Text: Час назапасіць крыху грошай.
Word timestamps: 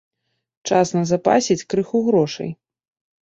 Час 0.69 0.93
назапасіць 0.99 1.67
крыху 1.73 1.97
грошай. 2.09 2.49